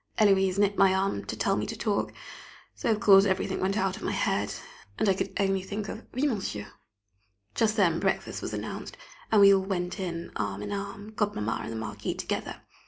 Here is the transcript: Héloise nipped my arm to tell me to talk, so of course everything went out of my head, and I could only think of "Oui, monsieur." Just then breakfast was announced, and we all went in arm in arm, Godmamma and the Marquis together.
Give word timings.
Héloise 0.17 0.57
nipped 0.57 0.79
my 0.79 0.95
arm 0.95 1.25
to 1.25 1.37
tell 1.37 1.55
me 1.55 1.67
to 1.67 1.77
talk, 1.77 2.11
so 2.73 2.89
of 2.89 2.99
course 2.99 3.25
everything 3.25 3.59
went 3.59 3.77
out 3.77 3.97
of 3.97 4.01
my 4.01 4.13
head, 4.13 4.51
and 4.97 5.07
I 5.07 5.13
could 5.13 5.31
only 5.39 5.61
think 5.61 5.89
of 5.89 6.07
"Oui, 6.15 6.25
monsieur." 6.25 6.73
Just 7.53 7.75
then 7.77 7.99
breakfast 7.99 8.41
was 8.41 8.51
announced, 8.51 8.97
and 9.31 9.41
we 9.41 9.53
all 9.53 9.61
went 9.61 9.99
in 9.99 10.31
arm 10.35 10.63
in 10.63 10.71
arm, 10.71 11.11
Godmamma 11.11 11.59
and 11.65 11.71
the 11.73 11.75
Marquis 11.75 12.15
together. 12.15 12.61